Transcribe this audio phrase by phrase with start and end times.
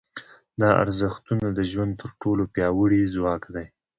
[0.61, 3.65] دا ارزښتونه د ژوند تر ټولو پیاوړي ځواک دي.